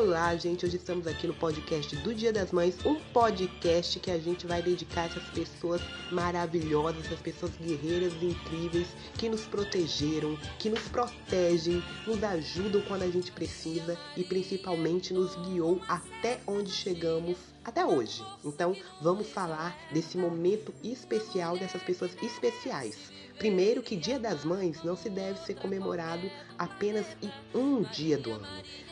[0.00, 0.64] Olá, gente.
[0.64, 4.62] Hoje estamos aqui no podcast do Dia das Mães, um podcast que a gente vai
[4.62, 5.80] dedicar a essas pessoas
[6.12, 13.02] maravilhosas, essas pessoas guerreiras e incríveis que nos protegeram, que nos protegem, nos ajudam quando
[13.02, 18.24] a gente precisa e principalmente nos guiou até onde chegamos até hoje.
[18.44, 23.10] Então, vamos falar desse momento especial dessas pessoas especiais.
[23.38, 26.28] Primeiro, que Dia das Mães não se deve ser comemorado
[26.58, 28.46] apenas em um dia do ano.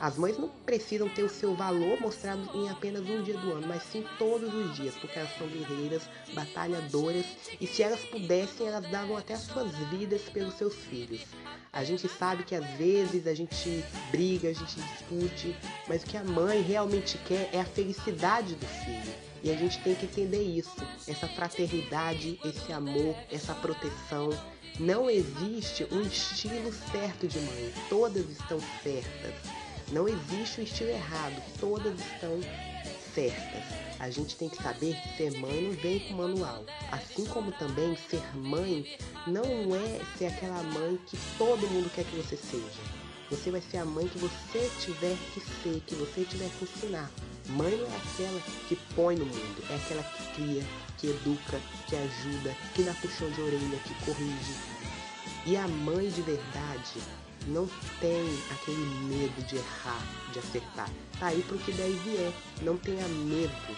[0.00, 3.68] As mães não precisam ter o seu valor mostrado em apenas um dia do ano,
[3.68, 6.02] mas sim todos os dias, porque elas são guerreiras,
[6.34, 7.24] batalhadoras
[7.60, 11.20] e se elas pudessem, elas davam até as suas vidas pelos seus filhos.
[11.72, 16.16] A gente sabe que às vezes a gente briga, a gente discute, mas o que
[16.16, 19.31] a mãe realmente quer é a felicidade do filho.
[19.42, 20.76] E a gente tem que entender isso,
[21.08, 24.30] essa fraternidade, esse amor, essa proteção.
[24.78, 29.34] Não existe um estilo certo de mãe, todas estão certas.
[29.90, 32.40] Não existe um estilo errado, todas estão
[33.14, 33.64] certas.
[33.98, 36.64] A gente tem que saber que ser mãe não vem com manual.
[36.90, 38.96] Assim como também ser mãe
[39.26, 42.80] não é ser aquela mãe que todo mundo quer que você seja.
[43.30, 47.10] Você vai ser a mãe que você tiver que ser, que você tiver que ensinar.
[47.48, 50.64] Mãe é aquela que põe no mundo, é aquela que cria,
[50.98, 54.54] que educa, que ajuda, que dá puxão de orelha, que corrige.
[55.44, 57.00] E a mãe de verdade
[57.48, 57.68] não
[58.00, 60.88] tem aquele medo de errar, de acertar.
[61.18, 62.32] Tá aí pro que daí vier.
[62.62, 63.76] Não tenha medo,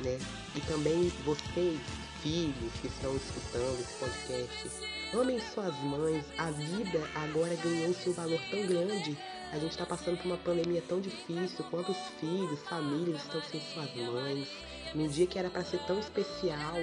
[0.00, 0.18] né?
[0.56, 1.80] E também vocês,
[2.22, 4.70] filhos que estão escutando esse podcast,
[5.14, 6.24] amem suas mães.
[6.38, 9.16] A vida agora ganhou seu valor tão grande.
[9.52, 11.64] A gente está passando por uma pandemia tão difícil.
[11.70, 14.48] Quantos filhos, famílias estão sem suas mães?
[14.94, 16.74] Num dia que era para ser tão especial,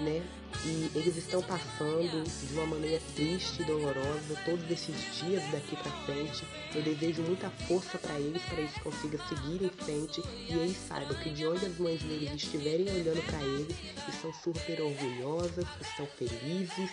[0.00, 0.22] né?
[0.64, 5.90] E eles estão passando de uma maneira triste e dolorosa todos esses dias daqui para
[6.06, 6.46] frente.
[6.72, 11.16] Eu desejo muita força para eles, para eles consigam seguir em frente e eles saibam
[11.16, 13.76] que de onde as mães deles estiverem olhando para eles,
[14.08, 16.90] estão super orgulhosas, estão felizes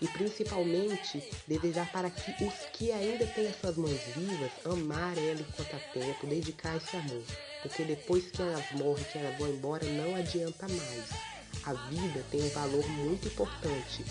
[0.00, 5.40] e principalmente desejar para que os que ainda têm as suas mães vivas amar ela
[5.40, 7.22] enquanto há tempo, dedicar esse amor,
[7.62, 12.42] porque depois que elas morrem, que elas vão embora, não adianta mais a vida tem
[12.42, 14.04] um valor muito importante.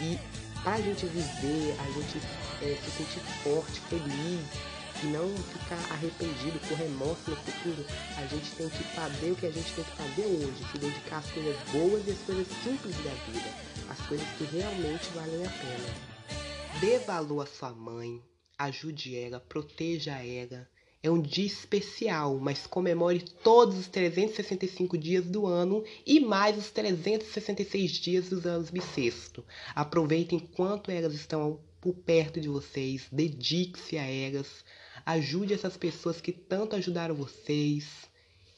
[0.00, 0.18] E
[0.62, 2.20] para a gente viver, a gente
[2.62, 7.84] é, se sentir forte, feliz não ficar arrependido com remorso no futuro,
[8.16, 11.18] a gente tem que fazer o que a gente tem que fazer hoje, se dedicar
[11.18, 13.54] às coisas boas e às coisas simples da vida,
[13.88, 16.80] as coisas que realmente valem a pena.
[16.80, 18.22] Dê valor à sua mãe,
[18.58, 20.68] ajude ela, proteja ela,
[21.00, 26.70] é um dia especial, mas comemore todos os 365 dias do ano e mais os
[26.70, 29.44] 366 dias dos anos bissexto.
[29.74, 34.64] Aproveite enquanto elas estão por perto de vocês, dedique-se a elas,
[35.08, 38.06] ajude essas pessoas que tanto ajudaram vocês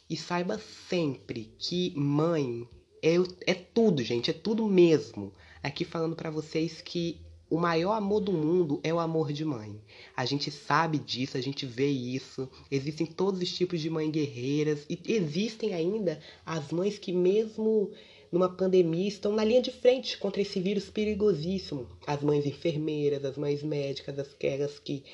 [0.09, 2.69] e saiba sempre que mãe
[3.01, 3.15] é,
[3.47, 5.33] é tudo, gente, é tudo mesmo.
[5.63, 9.81] Aqui falando para vocês que o maior amor do mundo é o amor de mãe.
[10.17, 12.51] A gente sabe disso, a gente vê isso.
[12.69, 17.93] Existem todos os tipos de mães guerreiras e existem ainda as mães que mesmo
[18.33, 21.87] numa pandemia estão na linha de frente contra esse vírus perigosíssimo.
[22.09, 25.05] As mães enfermeiras, as mães médicas, aquelas que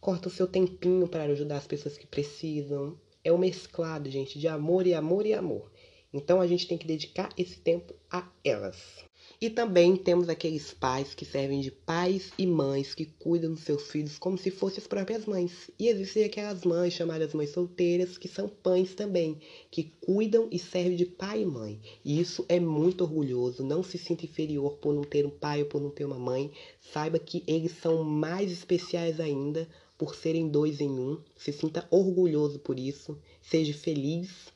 [0.00, 2.98] cortam seu tempinho para ajudar as pessoas que precisam.
[3.22, 5.70] É o um mesclado, gente, de amor e amor e amor.
[6.12, 9.04] Então a gente tem que dedicar esse tempo a elas.
[9.40, 13.90] E também temos aqueles pais que servem de pais e mães que cuidam dos seus
[13.90, 15.70] filhos como se fossem as próprias mães.
[15.78, 19.38] E existem aquelas mães chamadas mães solteiras que são pães também,
[19.70, 21.80] que cuidam e servem de pai e mãe.
[22.04, 23.62] E isso é muito orgulhoso.
[23.62, 26.50] Não se sinta inferior por não ter um pai ou por não ter uma mãe.
[26.92, 29.68] Saiba que eles são mais especiais ainda
[30.00, 31.22] por serem dois em um.
[31.36, 33.20] Se sinta orgulhoso por isso.
[33.42, 34.48] Seja feliz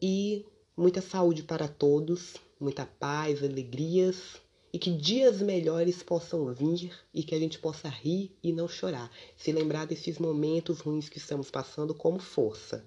[0.00, 0.44] e
[0.76, 4.40] muita saúde para todos muita paz, alegrias
[4.72, 9.10] e que dias melhores possam vir e que a gente possa rir e não chorar,
[9.36, 12.86] se lembrar desses momentos ruins que estamos passando como força.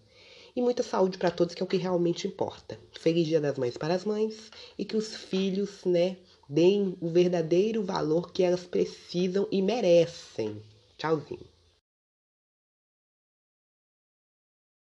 [0.56, 2.79] E muita saúde para todos, que é o que realmente importa.
[2.94, 6.15] Feliz Dia das Mães para as mães e que os filhos, né,
[6.47, 10.63] deem o verdadeiro valor que elas precisam e merecem.
[10.97, 11.55] Tchauzinho.